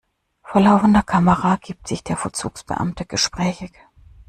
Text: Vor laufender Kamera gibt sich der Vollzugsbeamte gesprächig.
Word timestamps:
Vor 0.41 0.61
laufender 0.61 1.03
Kamera 1.03 1.57
gibt 1.61 1.87
sich 1.87 2.03
der 2.03 2.17
Vollzugsbeamte 2.17 3.05
gesprächig. 3.05 3.71